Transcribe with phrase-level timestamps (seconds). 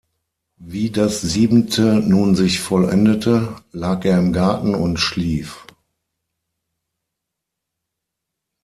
[0.57, 5.67] Wie das siebente nun sich vollendete, lag er im Garten und schlief.